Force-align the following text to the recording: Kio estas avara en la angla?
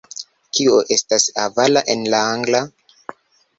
Kio 0.59 0.77
estas 0.95 1.27
avara 1.45 1.85
en 1.97 2.03
la 2.17 2.25
angla? 2.33 2.65